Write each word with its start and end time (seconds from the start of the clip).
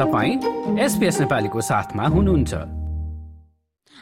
तपाईँ 0.00 0.80
एसपिएस 0.80 1.16
नेपालीको 1.20 1.60
साथमा 1.60 2.04
हुनुहुन्छ। 2.08 2.52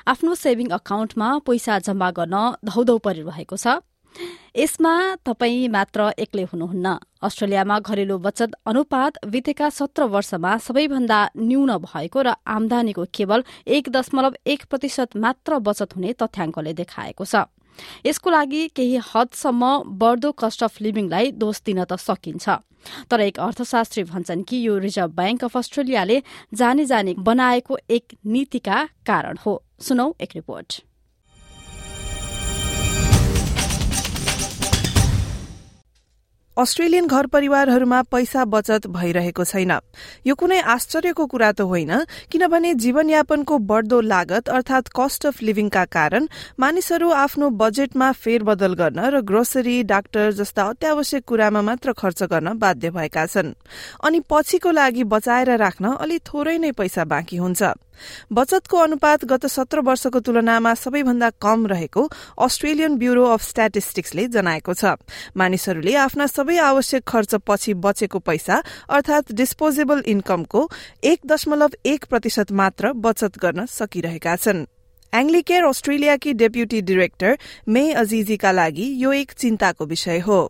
आफ्नो 0.06 0.34
सेभिङ 0.34 0.68
अकाउन्टमा 0.70 1.28
पैसा 1.42 1.78
जम्मा 1.82 2.10
गर्न 2.14 2.36
धौधौ 2.62 2.96
परिरहेको 3.02 3.56
छ। 3.58 3.82
यसमा 4.54 4.94
तपाईँ 5.26 5.68
मात्र 5.68 6.00
एक्लै 6.22 6.44
हुनुहुन्न। 6.54 6.86
अस्ट्रेलियामा 7.18 7.78
घरेलु 7.82 8.18
बचत 8.18 8.50
अनुपात 8.66 9.12
बितेका 9.26 9.68
सत्र 9.70 10.02
वर्षमा 10.14 10.56
सबैभन्दा 10.62 11.18
न्यून 11.34 11.70
भएको 11.82 12.18
र 12.22 12.38
आमदानीको 12.46 13.04
केवल 13.10 13.42
एक 13.66 13.90
दशमलव 13.90 14.32
एक 14.46 14.70
प्रतिशत 14.70 15.16
मात्र 15.18 15.58
बचत 15.58 15.98
हुने 15.98 16.12
तथ्याङ्कले 16.14 16.72
देखाएको 16.78 17.24
छ। 17.26 17.50
यसको 18.06 18.30
लागि 18.30 18.66
केही 18.76 18.98
हदसम्म 19.06 19.98
बढ्दो 19.98 20.32
कस्ट 20.32 20.62
अफ 20.64 20.80
लिभिङलाई 20.82 21.30
दोष 21.32 21.62
दिन 21.66 21.84
त 21.84 21.96
सकिन्छ। 21.98 22.48
तर 23.10 23.20
एक 23.20 23.38
अर्थशास्त्री 23.40 24.04
भन्छन् 24.04 24.42
कि 24.48 24.56
यो 24.66 24.78
रिजर्भ 24.78 25.10
ब्याङ्क 25.14 25.44
अफ 25.44 25.56
अस्ट्रेलियाले 25.56 26.22
जानी 26.54 26.84
जानी 26.84 27.14
बनाएको 27.20 27.78
एक 27.90 28.14
नीतिका 28.26 28.84
कारण 29.06 29.36
हो। 29.46 29.62
सुनौ 29.80 30.12
एक 30.20 30.30
रिपोर्ट 30.34 30.80
अस्ट्रेलियन 36.58 37.06
घर 37.06 37.26
परिवारहरूमा 37.26 38.00
पैसा 38.10 38.44
बचत 38.44 38.86
भइरहेको 38.90 39.44
छैन। 39.44 39.72
यो 40.26 40.34
कुनै 40.34 40.58
आश्चर्यको 40.66 41.26
कुरा 41.26 41.50
त 41.52 41.60
होइन 41.62 41.92
किनभने 42.32 42.72
जीवनयापनको 42.74 43.58
बढ़दो 43.62 44.00
लागत 44.02 44.48
अर्थात 44.50 44.88
कस्ट 44.90 45.26
अफ 45.26 45.42
लिभिङका 45.42 45.84
कारण 45.86 46.26
मानिसहरू 46.58 47.10
आफ्नो 47.14 47.50
बजेटमा 47.62 48.10
फेरबदल 48.18 48.74
गर्न 48.74 48.98
र 49.06 49.20
ग्रोसरी 49.22 49.82
डाक्टर 49.86 50.32
जस्ता 50.34 50.62
अत्यावश्यक 50.74 51.24
कुरामा 51.24 51.62
मात्र 51.62 51.92
खर्च 51.94 52.22
गर्न 52.26 52.58
बाध्य 52.58 52.90
भएका 52.90 53.26
छन्। 53.28 53.54
अनि 54.02 54.20
पछिको 54.26 54.70
लागि 54.72 55.04
बचाएर 55.14 55.56
राख्न 55.56 55.94
अलि 55.94 56.18
थोरै 56.26 56.58
नै 56.58 56.72
पैसा 56.74 57.04
बाँकी 57.06 57.36
हुन्छ। 57.38 57.62
बचतको 58.32 58.78
अनुपात 58.78 59.24
गत 59.24 59.46
सत्र 59.48 59.80
वर्षको 59.82 60.20
तुलनामा 60.20 60.74
सबैभन्दा 60.76 61.30
कम 61.40 61.66
रहेको 61.68 62.06
अस्ट्रेलियन 62.40 62.96
ब्यूरो 62.98 63.24
अफ 63.28 63.42
स्ट्याटिस्टिक्सले 63.44 64.26
जनाएको 64.30 64.74
छ 64.74 64.94
मानिसहरूले 65.36 65.94
आफ्ना 65.98 66.26
सबै 66.28 66.58
आवश्यक 66.64 67.04
खर्च 67.08 67.34
पछि 67.46 67.74
बचेको 67.82 68.18
पैसा 68.26 68.62
अर्थात 68.90 69.32
डिस्पोजेबल 69.34 70.02
इन्कमको 70.08 70.66
एक 71.04 71.20
दशमलव 71.28 71.78
एक 71.88 72.04
प्रतिशत 72.10 72.52
मात्र 72.58 72.92
बचत 73.02 73.38
गर्न 73.40 73.66
सकिरहेका 73.72 74.36
छन् 74.38 74.66
एङ्ग्लिकेयर 75.12 75.64
अस्ट्रेलियाकी 75.66 76.32
डेप्युटी 76.36 76.80
डिरेक्टर 76.84 77.36
मे 77.68 77.90
अजिजीका 77.96 78.52
लागि 78.52 78.92
यो 78.98 79.12
एक 79.14 79.32
चिन्ताको 79.38 79.86
विषय 79.88 80.18
हो 80.20 80.40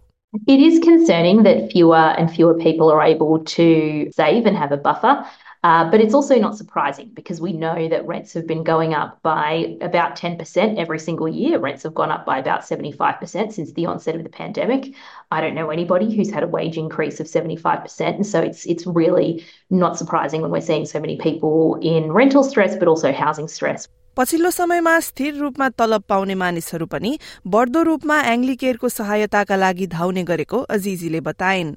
It 0.46 0.60
is 0.60 0.78
concerning 0.80 1.42
that 1.44 1.70
fewer 1.72 1.96
and 1.96 2.30
fewer 2.30 2.54
people 2.54 2.90
are 2.90 3.02
able 3.02 3.38
to 3.46 4.10
save 4.12 4.44
and 4.44 4.56
have 4.56 4.72
a 4.72 4.76
buffer. 4.78 5.24
Uh, 5.63 5.89
but 5.89 6.01
it's 6.01 6.13
also 6.13 6.37
not 6.37 6.57
surprising 6.57 7.09
because 7.13 7.39
we 7.39 7.53
know 7.53 7.87
that 7.87 8.05
rents 8.05 8.33
have 8.33 8.45
been 8.45 8.63
going 8.63 8.93
up 8.93 9.21
by 9.21 9.77
about 9.79 10.17
10% 10.17 10.77
every 10.77 10.99
single 10.99 11.29
year. 11.29 11.57
Rents 11.57 11.83
have 11.83 11.93
gone 11.93 12.11
up 12.11 12.25
by 12.25 12.37
about 12.37 12.63
75% 12.63 13.53
since 13.53 13.71
the 13.71 13.85
onset 13.85 14.15
of 14.15 14.23
the 14.23 14.29
pandemic. 14.29 14.93
I 15.31 15.39
don't 15.39 15.55
know 15.55 15.69
anybody 15.69 16.13
who's 16.13 16.29
had 16.29 16.43
a 16.43 16.47
wage 16.47 16.77
increase 16.77 17.21
of 17.21 17.27
75%. 17.27 18.15
And 18.15 18.27
so 18.27 18.41
it's 18.41 18.65
it's 18.65 18.85
really 18.85 19.45
not 19.69 19.97
surprising 19.97 20.41
when 20.41 20.51
we're 20.51 20.59
seeing 20.59 20.85
so 20.85 20.99
many 20.99 21.17
people 21.17 21.79
in 21.81 22.11
rental 22.11 22.43
stress, 22.43 22.75
but 22.75 22.89
also 22.89 23.13
housing 23.13 23.47
stress. 23.47 23.87
पछिल्लो 24.17 24.49
समयमा 24.51 24.99
स्थिर 24.99 25.35
रूपमा 25.35 25.67
तलब 25.81 26.03
पाउने 26.09 26.35
मानिसहरू 26.41 26.85
पनि 26.85 27.17
बढ्दो 27.55 27.81
रूपमा 27.83 28.19
एङ्ग्लिकेयरको 28.33 28.89
सहायताका 28.89 29.55
लागि 29.55 29.87
धाउने 29.95 30.23
गरेको 30.23 30.59
अजिजीले 30.75 31.21
बताइन् 31.29 31.73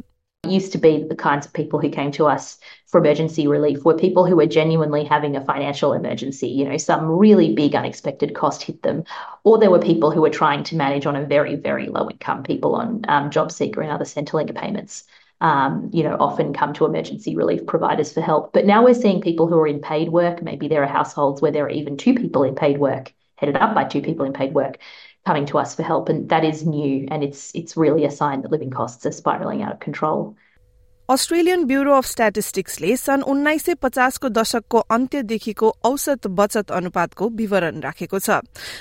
used 0.52 0.72
to 0.74 0.78
be 0.78 1.04
the 1.04 1.16
kinds 1.16 1.46
of 1.46 1.54
people 1.54 1.80
who 1.80 1.90
came 1.90 2.12
to 2.12 2.28
us 2.28 2.60
for 2.88 3.00
emergency 3.00 3.48
relief 3.48 3.86
were 3.86 3.98
people 3.98 4.26
who 4.26 4.36
were 4.36 4.46
genuinely 4.46 5.04
having 5.04 5.36
a 5.36 5.46
financial 5.46 5.94
emergency. 5.94 6.48
You 6.48 6.66
know, 6.66 6.78
some 6.78 7.06
really 7.06 7.54
big 7.54 7.76
unexpected 7.76 8.36
cost 8.36 8.64
hit 8.64 8.84
them, 8.84 9.04
or 9.44 9.58
there 9.58 9.72
were 9.72 9.80
people 9.80 10.12
who 10.12 10.22
were 10.22 10.30
trying 10.30 10.64
to 10.66 10.76
manage 10.76 11.06
on 11.06 11.16
a 11.16 11.26
very, 11.26 11.56
very 11.56 11.88
low 11.88 12.10
income, 12.10 12.44
people 12.44 12.76
on 12.76 13.04
um, 13.08 13.32
job 13.32 13.52
seeker 13.52 13.82
and 13.82 13.92
other 13.92 14.06
Centrelink 14.06 14.54
payments. 14.56 15.06
Um, 15.40 15.90
you 15.92 16.04
know, 16.04 16.18
often 16.20 16.54
come 16.54 16.72
to 16.74 16.86
emergency 16.86 17.36
relief 17.36 17.66
providers 17.66 18.14
for 18.14 18.22
help. 18.22 18.54
But 18.54 18.68
now 18.68 18.84
we're 18.84 18.94
seeing 18.94 19.22
people 19.22 19.48
who 19.48 19.58
are 19.58 19.66
in 19.66 19.82
paid 19.82 20.10
work. 20.10 20.44
Maybe 20.44 20.68
there 20.68 20.84
are 20.84 20.88
households 20.88 21.42
where 21.42 21.52
there 21.52 21.66
are 21.66 21.70
even 21.70 21.98
two 21.98 22.14
people 22.14 22.44
in 22.44 22.54
paid 22.54 22.78
work, 22.78 23.12
headed 23.38 23.56
up 23.56 23.74
by 23.74 23.86
two 23.86 24.04
people 24.04 24.24
in 24.28 24.34
paid 24.34 24.54
work 24.54 24.78
coming 25.26 25.46
to 25.48 25.58
us 25.58 25.76
for 25.76 25.84
help, 25.84 26.10
and 26.10 26.30
that 26.30 26.44
is 26.44 26.66
new, 26.66 27.08
and 27.12 27.24
it's 27.24 27.54
it's 27.56 27.78
really 27.78 28.06
a 28.06 28.12
sign 28.12 28.42
that 28.42 28.52
living 28.52 28.72
costs 28.72 29.06
are 29.06 29.12
spiraling 29.12 29.62
out 29.62 29.72
of 29.72 29.80
control. 29.80 30.36
Australian 31.10 31.64
bureau 31.66 31.94
of 31.94 32.06
स्ट्याटिस्टिक्सले 32.06 32.96
सन् 32.98 33.24
उन्नाइस 33.24 33.64
सय 33.66 33.74
पचासको 33.82 34.30
दशकको 34.30 34.80
अन्त्यदेखिको 34.96 35.70
औसत 35.84 36.28
बचत 36.28 36.72
अनुपातको 36.72 37.28
विवरण 37.30 37.80
राखेको 37.82 38.20
छ 38.20 38.38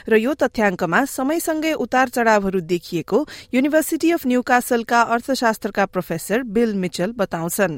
र 0.06 0.16
यो 0.16 0.34
तथ्याङ्कमा 0.34 1.00
समयसँगै 1.04 1.72
उतार 1.84 2.08
चढ़ावहरू 2.08 2.60
देखिएको 2.70 3.18
युनिभर्सिटी 3.54 4.10
अफ 4.12 4.26
न्यूकासलका 4.26 5.00
अर्थशास्त्रका 5.16 5.84
प्रोफेसर 5.86 6.42
बिल 6.54 6.74
मिचल 6.76 7.12
बताउँछन्। 7.18 7.74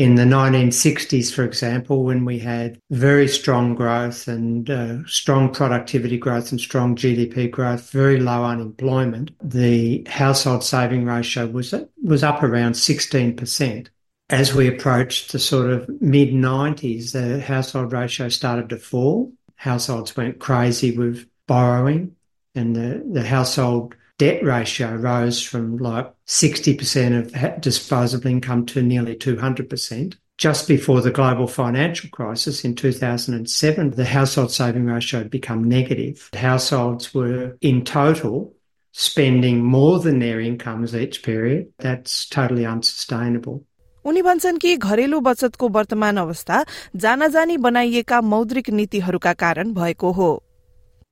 In 0.00 0.14
the 0.14 0.22
1960s, 0.22 1.30
for 1.30 1.44
example, 1.44 2.04
when 2.04 2.24
we 2.24 2.38
had 2.38 2.80
very 2.88 3.28
strong 3.28 3.74
growth 3.74 4.28
and 4.28 4.70
uh, 4.70 4.96
strong 5.06 5.52
productivity 5.52 6.16
growth 6.16 6.50
and 6.50 6.58
strong 6.58 6.96
GDP 6.96 7.50
growth, 7.50 7.90
very 7.90 8.18
low 8.18 8.42
unemployment, 8.42 9.30
the 9.46 10.02
household 10.08 10.64
saving 10.64 11.04
ratio 11.04 11.46
was 11.48 11.74
was 12.02 12.22
up 12.24 12.42
around 12.42 12.72
16%. 12.72 13.88
As 14.30 14.54
we 14.54 14.68
approached 14.68 15.32
the 15.32 15.38
sort 15.38 15.68
of 15.68 15.86
mid 16.00 16.30
90s, 16.30 17.12
the 17.12 17.38
household 17.38 17.92
ratio 17.92 18.30
started 18.30 18.70
to 18.70 18.78
fall. 18.78 19.30
Households 19.56 20.16
went 20.16 20.38
crazy 20.38 20.96
with 20.96 21.26
borrowing, 21.46 22.16
and 22.54 22.74
the, 22.74 23.04
the 23.06 23.22
household 23.22 23.96
debt 24.19 24.43
ratio 24.43 24.95
rose 24.95 25.41
from 25.41 25.77
like 25.77 26.11
60% 26.27 27.17
of 27.35 27.61
disposable 27.61 28.27
income 28.27 28.65
to 28.67 28.81
nearly 28.81 29.15
200%. 29.15 30.15
Just 30.37 30.67
before 30.67 31.01
the 31.01 31.11
global 31.11 31.47
financial 31.47 32.09
crisis 32.09 32.65
in 32.65 32.75
2007, 32.75 33.91
the 33.91 34.05
household 34.05 34.51
saving 34.51 34.85
ratio 34.85 35.19
had 35.19 35.29
become 35.29 35.63
negative. 35.63 36.29
Households 36.33 37.13
were 37.13 37.57
in 37.61 37.85
total 37.85 38.53
spending 38.91 39.63
more 39.63 39.99
than 39.99 40.19
their 40.19 40.39
incomes 40.39 40.95
each 40.95 41.23
period. 41.23 41.71
That's 41.79 42.27
totally 42.27 42.65
unsustainable. 42.65 43.63
उनी 44.05 44.21
भन्छन् 44.21 44.57
कि 44.61 44.75
घरेलु 44.77 45.19
बचतको 45.25 45.67
वर्तमान 45.75 46.17
अवस्था 46.17 46.63
जानाजानी 47.03 47.57
बनाइएका 47.57 48.19
मौद्रिक 48.21 48.69
नीतिहरूका 48.69 49.33
कारण 49.33 49.73
भएको 49.73 50.11
हो 50.11 50.29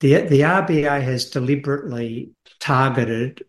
the, 0.00 0.20
the 0.22 0.40
RBA 0.40 1.02
has 1.02 1.30
deliberately 1.30 2.30
targeted 2.60 3.44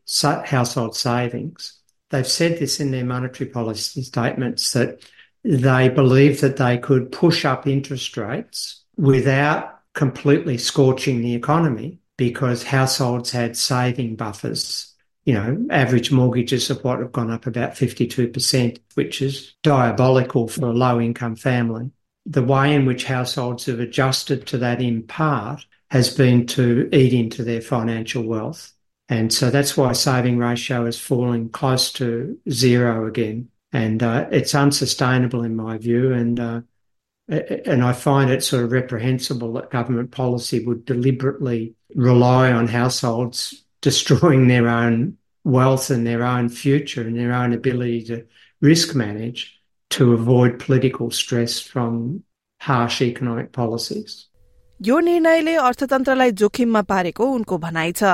household 0.46 0.96
savings. 0.96 1.80
They've 2.10 2.26
said 2.28 2.58
this 2.58 2.80
in 2.80 2.92
their 2.92 3.06
monetary 3.06 3.50
policy 3.50 4.02
statements 4.02 4.74
that 4.74 5.04
they 5.44 5.90
believe 5.90 6.42
that 6.42 6.58
they 6.58 6.78
could 6.78 7.12
push 7.12 7.46
up 7.46 7.68
interest 7.68 8.18
rates 8.18 8.84
without 8.98 9.80
completely 9.94 10.58
scorching 10.58 11.22
the 11.22 11.36
economy 11.36 12.00
because 12.18 12.64
households 12.64 13.32
had 13.32 13.56
saving 13.56 14.16
buffers. 14.16 14.94
You 15.26 15.36
know, 15.36 15.68
average 15.70 16.12
mortgages 16.12 16.70
of 16.72 16.84
what 16.84 17.00
have 17.00 17.12
gone 17.12 17.30
up 17.30 17.46
about 17.46 17.74
52%, 17.74 18.80
which 18.96 19.22
is 19.22 19.54
diabolical 19.62 20.48
for 20.48 20.66
a 20.66 20.74
low 20.74 21.00
income 21.00 21.36
family. 21.36 21.92
The 22.26 22.44
way 22.44 22.74
in 22.74 22.86
which 22.86 23.06
households 23.06 23.66
have 23.66 23.80
adjusted 23.80 24.48
to 24.48 24.58
that 24.60 24.82
in 24.82 25.04
part 25.04 25.66
has 25.92 26.14
been 26.16 26.46
to 26.46 26.90
eat 26.92 27.14
into 27.14 27.44
their 27.44 27.62
financial 27.62 28.24
wealth. 28.24 28.74
And 29.08 29.34
so 29.34 29.50
that's 29.50 29.76
why 29.76 29.94
saving 29.94 30.38
ratio 30.38 30.86
is 30.86 31.00
falling 31.00 31.50
close 31.50 31.92
to 31.94 32.38
zero 32.50 33.08
again. 33.08 33.50
And 33.72 34.04
uh, 34.04 34.28
it's 34.32 34.54
unsustainable 34.54 35.44
in 35.44 35.56
my 35.56 35.78
view. 35.78 36.14
And 36.14 36.40
uh, 36.40 36.62
and 37.30 37.84
I 37.84 37.94
find 37.94 38.32
it 38.32 38.44
sort 38.44 38.64
of 38.64 38.72
reprehensible 38.72 39.54
that 39.54 39.70
government 39.70 40.10
policy 40.12 40.66
would 40.66 40.86
deliberately 40.86 41.76
rely 41.94 42.52
on 42.52 42.68
households 42.68 43.66
destroying 43.82 44.48
their 44.48 44.68
own 44.68 45.18
wealth 45.44 45.90
and 45.90 46.06
their 46.06 46.24
own 46.24 46.50
future 46.50 47.02
and 47.02 47.18
their 47.18 47.34
own 47.34 47.54
ability 47.54 48.04
to 48.06 48.26
risk 48.62 48.96
manage 48.96 49.60
to 49.92 50.14
avoid 50.14 50.60
political 50.60 51.12
stress 51.12 51.60
from 51.60 52.24
harsh 52.60 53.02
economic 53.02 53.52
policies. 53.52 54.28
यो 54.87 54.99
निर्णयले 55.09 55.55
अर्थतन्त्रलाई 55.69 56.31
जोखिममा 56.43 56.83
पारेको 56.93 57.31
उनको 57.39 57.59
भनाइ 57.65 57.93
छ 58.01 58.13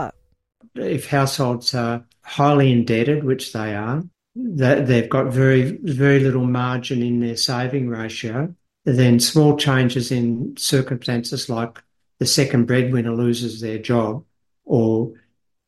If 0.77 1.07
households 1.11 1.75
are 1.75 2.05
highly 2.23 2.71
indebted, 2.73 3.25
which 3.25 3.53
they 3.53 3.75
are, 3.75 4.03
they've 4.37 5.09
got 5.15 5.33
very 5.37 5.63
very 6.01 6.21
little 6.21 6.47
margin 6.47 7.03
in 7.03 7.19
their 7.21 7.37
saving 7.37 7.89
ratio, 7.89 8.45
then 8.85 9.19
small 9.19 9.57
changes 9.57 10.13
in 10.19 10.55
circumstances 10.57 11.49
like 11.49 11.83
the 12.19 12.27
second 12.27 12.67
breadwinner 12.67 13.17
loses 13.25 13.61
their 13.61 13.79
job 13.79 14.25
or 14.65 15.13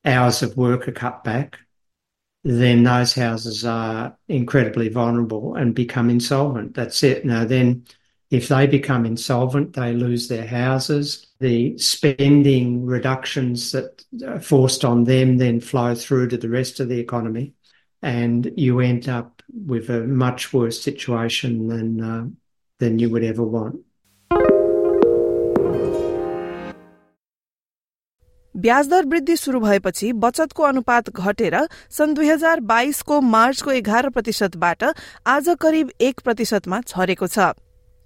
hours 0.05 0.43
of 0.43 0.57
work 0.57 0.89
are 0.89 0.99
cut 1.03 1.25
back 1.25 1.59
then 2.45 2.83
those 2.83 3.15
houses 3.15 3.65
are 3.65 4.17
incredibly 4.29 4.89
vulnerable 4.89 5.55
and 5.55 5.75
become 5.75 6.11
insolvent. 6.11 6.75
That's 6.75 7.03
it. 7.03 7.25
Now, 7.25 7.45
then, 7.45 7.87
if 8.33 8.49
they 8.49 8.67
become 8.67 9.05
insolvent, 9.05 9.75
they 9.75 9.93
lose 9.93 10.29
their 10.29 10.47
houses. 10.47 11.27
The 11.41 11.77
spending 11.77 12.87
reductions 12.87 13.73
that 13.73 14.05
are 14.27 14.41
forced 14.41 14.85
on 14.87 15.05
them 15.05 15.37
then 15.37 15.61
flow 15.61 15.95
through 15.95 16.29
to 16.29 16.39
the 16.39 16.49
rest 16.49 16.81
of 16.81 16.89
the 16.89 16.99
economy, 16.99 17.53
and 18.01 18.51
you 18.57 18.81
end 18.81 19.09
up 19.09 19.43
with 19.67 19.91
a 19.91 20.01
much 20.01 20.53
worse 20.55 20.81
situation 20.81 21.69
than 21.69 22.01
uh, 22.01 22.27
than 22.81 22.99
you 22.99 23.11
would 23.11 23.25
ever 23.25 23.45
want. 23.45 23.81
ब्याजदर 28.55 29.05
वृद्धि 29.07 29.37
शुरू 29.37 29.61
भएपछि 29.61 30.13
बचतको 30.23 30.63
अनुपात 30.63 31.09
घटेर 31.11 31.57
सन् 31.99 32.15
दुई 32.15 32.29
हजार 32.29 32.61
बाइसको 32.73 33.21
मार्चको 33.35 33.71
एघार 33.71 34.09
प्रतिशतबाट 34.17 34.85
आज 35.35 35.49
करिब 35.61 35.91
एक 36.09 36.21
प्रतिशतमा 36.25 36.81
झरेको 36.89 37.27
छ 37.27 37.53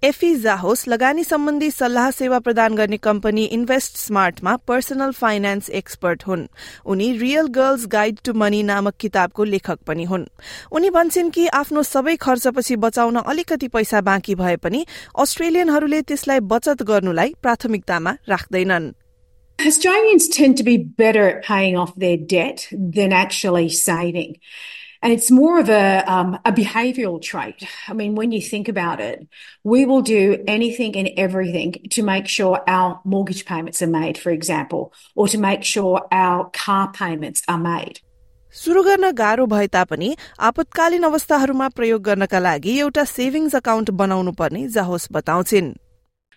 एफी 0.04 0.34
जाहोस 0.34 0.88
लगानी 0.88 1.24
सम्बन्धी 1.24 1.70
सल्लाह 1.70 2.10
सेवा 2.10 2.38
प्रदान 2.38 2.74
गर्ने 2.74 2.96
कम्पनी 2.96 3.44
इन्भेस्ट 3.56 3.96
स्मार्टमा 3.96 4.54
पर्सनल 4.68 5.12
फाइनेन्स 5.12 5.68
एक्सपर्ट 5.70 6.24
हुन्। 6.26 6.46
उनी 6.86 7.10
real 7.18 7.46
girls 7.46 7.86
guide 7.86 8.18
to 8.24 8.32
money 8.32 8.62
नामक 8.62 8.94
किताबको 9.00 9.44
लेखक 9.44 9.78
पनि 9.86 10.04
हुन्। 10.04 10.26
उनी 10.72 10.90
भन्छन् 10.90 11.30
कि 11.30 11.46
आफ्नो 11.60 11.82
सबै 11.82 12.16
खर्चपछि 12.16 12.76
बचाउन 12.76 13.16
अलिकति 13.16 13.68
पैसा 13.68 14.00
बाँकी 14.00 14.34
भए 14.34 14.56
पनि 14.56 14.84
अस्ट्रेलियनहरूले 15.18 16.02
त्यसलाई 16.02 16.40
बचत 16.50 16.82
गर्नुलाई 16.82 17.34
प्राथमिकतामा 17.42 18.16
राख्दैनन्। 18.28 18.92
Australians 19.58 20.28
tend 20.28 20.56
to 20.58 20.64
be 20.64 20.76
better 20.98 21.24
at 21.30 21.42
paying 21.46 21.76
off 21.76 21.94
their 21.94 22.16
debt 22.16 22.66
than 22.72 23.12
actually 23.12 23.68
saving. 23.68 24.34
And 25.01 25.13
it's 25.13 25.29
more 25.29 25.59
of 25.59 25.69
a, 25.69 26.03
um, 26.11 26.39
a 26.43 26.51
behavioral 26.51 27.21
trait. 27.21 27.63
I 27.87 27.93
mean, 27.93 28.15
when 28.15 28.31
you 28.31 28.41
think 28.41 28.67
about 28.67 28.99
it, 28.99 29.27
we 29.63 29.85
will 29.85 30.01
do 30.01 30.43
anything 30.47 30.95
and 30.95 31.09
everything 31.17 31.75
to 31.91 32.03
make 32.03 32.27
sure 32.27 32.63
our 32.67 32.99
mortgage 33.05 33.45
payments 33.45 33.81
are 33.81 33.87
made, 33.87 34.17
for 34.17 34.31
example, 34.31 34.93
or 35.15 35.27
to 35.27 35.37
make 35.37 35.63
sure 35.63 36.07
our 36.11 36.49
car 36.49 36.91
payments 36.91 37.43
are 37.47 37.59
made. 37.59 38.01
सुरु 38.55 38.81
गर्न 38.83 39.11
गाह्रो 39.13 39.45
भए 39.45 39.67
तापनि 39.67 40.15
आपतकालीन 40.49 41.03
अवस्थाहरूमा 41.03 41.67
प्रयोग 41.77 42.01
गर्नका 42.03 42.39
लागि 42.39 42.77
एउटा 42.79 43.03
सेभिङ्स 43.05 43.55
अकाउन्ट 43.55 43.89
बनाउनु 44.01 44.31
पर्ने 44.39 44.67
जाहोस् 44.77 45.11
बताउँछिन् 45.13 45.73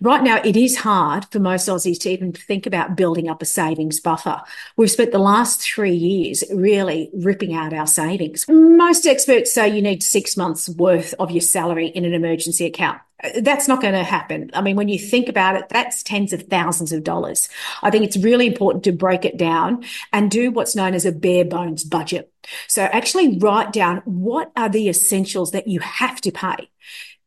Right 0.01 0.23
now, 0.23 0.41
it 0.43 0.57
is 0.57 0.77
hard 0.77 1.25
for 1.31 1.39
most 1.39 1.69
Aussies 1.69 1.99
to 2.01 2.09
even 2.09 2.33
think 2.33 2.65
about 2.65 2.97
building 2.97 3.29
up 3.29 3.41
a 3.41 3.45
savings 3.45 4.01
buffer. 4.01 4.41
We've 4.75 4.91
spent 4.91 5.11
the 5.11 5.19
last 5.19 5.61
three 5.61 5.95
years 5.95 6.43
really 6.53 7.09
ripping 7.13 7.53
out 7.53 7.73
our 7.73 7.87
savings. 7.87 8.45
Most 8.49 9.07
experts 9.07 9.53
say 9.53 9.69
you 9.69 9.81
need 9.81 10.03
six 10.03 10.35
months 10.35 10.67
worth 10.67 11.13
of 11.17 11.31
your 11.31 11.41
salary 11.41 11.87
in 11.87 12.03
an 12.03 12.13
emergency 12.13 12.65
account. 12.65 12.99
That's 13.39 13.69
not 13.69 13.81
going 13.81 13.93
to 13.93 14.03
happen. 14.03 14.51
I 14.53 14.61
mean, 14.61 14.75
when 14.75 14.89
you 14.89 14.99
think 14.99 15.29
about 15.29 15.55
it, 15.55 15.69
that's 15.69 16.03
tens 16.03 16.33
of 16.33 16.43
thousands 16.43 16.91
of 16.91 17.03
dollars. 17.03 17.47
I 17.81 17.89
think 17.89 18.03
it's 18.03 18.17
really 18.17 18.45
important 18.45 18.83
to 18.83 18.91
break 18.91 19.23
it 19.23 19.37
down 19.37 19.85
and 20.11 20.29
do 20.29 20.51
what's 20.51 20.75
known 20.75 20.93
as 20.93 21.05
a 21.05 21.13
bare 21.13 21.45
bones 21.45 21.85
budget. 21.85 22.31
So 22.67 22.83
actually 22.83 23.39
write 23.39 23.71
down 23.71 23.99
what 24.03 24.51
are 24.57 24.69
the 24.69 24.89
essentials 24.89 25.51
that 25.51 25.67
you 25.67 25.79
have 25.79 26.19
to 26.21 26.31
pay. 26.31 26.69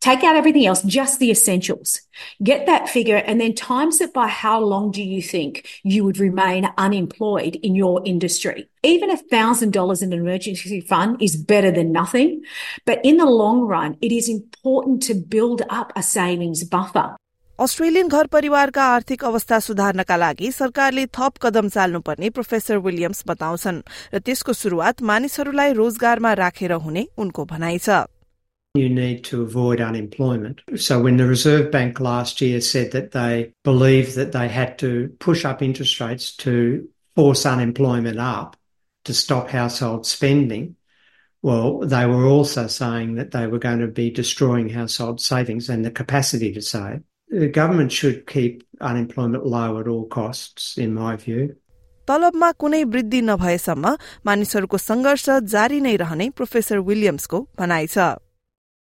Take 0.01 0.25
out 0.25 0.35
everything 0.35 0.65
else, 0.65 0.81
just 0.83 1.19
the 1.19 1.31
essentials. 1.31 2.01
Get 2.43 2.65
that 2.65 2.89
figure 2.89 3.15
and 3.15 3.39
then 3.39 3.53
times 3.53 4.01
it 4.01 4.13
by 4.13 4.27
how 4.27 4.59
long 4.59 4.91
do 4.91 5.01
you 5.01 5.21
think 5.21 5.65
you 5.83 6.03
would 6.03 6.17
remain 6.17 6.67
unemployed 6.77 7.55
in 7.63 7.73
your 7.73 8.01
industry? 8.03 8.67
Even 8.83 9.09
a 9.09 9.15
thousand 9.15 9.71
dollars 9.71 10.01
in 10.01 10.11
an 10.11 10.19
emergency 10.19 10.81
fund 10.81 11.21
is 11.21 11.37
better 11.37 11.71
than 11.71 11.93
nothing. 11.93 12.43
But 12.85 12.99
in 13.05 13.15
the 13.15 13.25
long 13.25 13.61
run, 13.61 13.95
it 14.01 14.11
is 14.11 14.27
important 14.27 15.03
to 15.03 15.13
build 15.15 15.61
up 15.69 15.93
a 15.95 16.03
savings 16.03 16.65
buffer. 16.65 17.15
Australian 17.59 18.07
घर 18.07 18.27
परिवारका 18.33 18.83
आर्थिक 18.83 19.23
अवस्था 19.25 19.59
सुधार्नका 19.59 20.15
लागि 20.17 20.51
सरकारले 20.51 21.05
थप 21.17 21.37
कदम 21.41 21.67
चाल्नुपर्ने 21.75 22.29
professor 22.37 22.77
Williams 22.87 23.23
बताउँछन् 23.27 23.81
र 24.13 24.19
त्यसको 24.19 24.53
शुरूआत 24.61 25.01
मानिसहरूलाई 25.11 25.73
रोजगारमा 25.79 26.33
राखेर 26.41 26.71
हुने 26.87 27.05
उनको 27.17 27.45
भनाइ 27.53 27.77
छ 27.85 28.03
You 28.77 28.89
need 28.89 29.23
to 29.25 29.43
avoid 29.43 29.81
unemployment. 29.81 30.61
So 30.77 30.99
when 30.99 31.17
the 31.17 31.27
Reserve 31.27 31.69
Bank 31.71 31.99
last 31.99 32.41
year 32.41 32.59
said 32.59 32.91
that 32.93 33.11
they 33.11 33.53
believed 33.63 34.15
that 34.15 34.31
they 34.31 34.47
had 34.47 34.79
to 34.79 35.15
push 35.19 35.45
up 35.45 35.61
interest 35.61 35.99
rates 35.99 36.35
to 36.37 36.89
force 37.15 37.45
unemployment 37.45 38.19
up 38.19 38.57
to 39.05 39.13
stop 39.13 39.51
household 39.51 40.07
spending, 40.07 40.75
well, 41.43 41.81
they 41.81 42.07
were 42.07 42.25
also 42.25 42.65
saying 42.65 43.13
that 43.15 43.29
they 43.29 43.45
were 43.45 43.59
going 43.59 43.79
to 43.79 43.87
be 43.87 44.09
destroying 44.09 44.69
household 44.69 45.21
savings 45.21 45.69
and 45.69 45.85
the 45.85 45.91
capacity 45.91 46.51
to 46.53 46.61
save. 46.61 47.03
The 47.29 47.49
government 47.49 47.91
should 47.91 48.25
keep 48.25 48.63
unemployment 48.81 49.45
low 49.45 49.79
at 49.79 49.87
all 49.87 50.07
costs, 50.07 50.79
in 50.79 50.95
my 50.95 51.15
view. 51.15 51.55
तलबमा 52.07 52.51
कुनै 52.59 52.83
वृद्धि 52.93 53.21
नभएसम्म 53.21 53.95
मानिसहरूको 54.27 54.77
संघर्ष 54.77 55.29
जारी 55.53 55.79
नै 55.81 55.95
रहने 56.03 56.29
professor 56.37 56.79
विलियम्सको 56.89 57.39
भनाइ 57.59 57.87
छ 57.87 58.07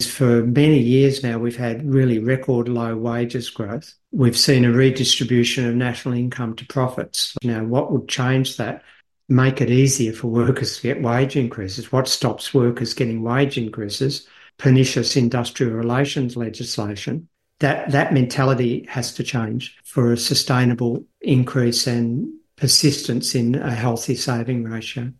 for 0.05 0.43
many 0.43 0.77
years 0.79 1.23
now, 1.23 1.39
we've 1.39 1.57
had 1.57 1.91
really 1.91 2.19
record 2.19 2.69
low 2.69 2.95
wages 2.95 3.49
growth. 3.49 3.93
We've 4.11 4.37
seen 4.37 4.63
a 4.63 4.71
redistribution 4.71 5.65
of 5.65 5.75
national 5.75 6.13
income 6.13 6.55
to 6.57 6.65
profits. 6.67 7.35
Now, 7.43 7.63
what 7.63 7.91
would 7.91 8.07
change 8.07 8.57
that? 8.57 8.83
Make 9.27 9.59
it 9.59 9.71
easier 9.71 10.13
for 10.13 10.27
workers 10.27 10.77
to 10.77 10.83
get 10.83 11.01
wage 11.01 11.35
increases. 11.35 11.91
What 11.91 12.07
stops 12.07 12.53
workers 12.53 12.93
getting 12.93 13.23
wage 13.23 13.57
increases? 13.57 14.27
Pernicious 14.57 15.15
industrial 15.15 15.73
relations 15.73 16.37
legislation. 16.37 17.27
That, 17.59 17.91
that 17.91 18.13
mentality 18.13 18.85
has 18.89 19.13
to 19.15 19.23
change 19.23 19.77
for 19.83 20.13
a 20.13 20.17
sustainable 20.17 21.03
increase 21.21 21.87
and 21.87 22.31
persistence 22.55 23.33
in 23.33 23.55
a 23.55 23.71
healthy 23.71 24.15
saving 24.15 24.63
ratio. 24.63 25.11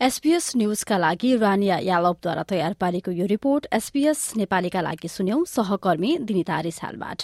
SBS 0.00 0.52
न्यूजका 0.56 0.96
लागि 0.98 1.34
Rania 1.36 1.76
यालवद्वारा 1.82 2.42
तयार 2.42 2.72
पारेको 2.80 3.10
यो 3.10 3.26
report 3.26 3.66
SPS 3.72 4.20
नेपालीका 4.36 4.80
लागि 4.80 5.08
सुन्यौं 5.08 5.42
सहकर्मी 5.44 6.10
दिनिता 6.22 6.60
रिसालबाट। 6.60 7.22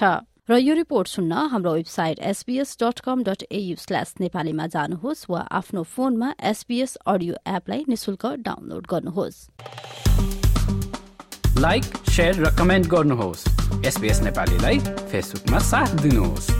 र 0.50 0.58
यो 0.58 0.74
report 0.74 1.08
सुन्न 1.08 1.32
हाम्रो 1.54 1.72
website 1.74 2.18
SBS 2.18 2.76
dot 2.82 3.00
com 3.00 3.22
dot 3.22 3.42
AU 3.52 3.76
slash 3.78 4.14
नेपालीमा 4.20 4.66
जानुहोस् 4.74 5.24
वा 5.30 5.40
आफ्नो 5.54 5.82
फोनमा 5.86 6.34
एसबीएस 6.42 6.96
अडियो 7.06 7.34
एपलाई 7.46 7.84
निशुल्क 7.88 8.26
डाउनलोड 8.42 8.86
गर्नुहोस्। 8.90 9.38
लाइक 11.62 11.84
र 12.18 12.56
कमेन्ट 12.58 12.86
गर्नुहोस्। 12.90 13.46
एसबीएस 13.86 14.20
नेपालीलाई 14.22 14.78
फेसबुकमा 15.14 15.58
साथ 15.70 16.02
दिनुहोस्। 16.02 16.50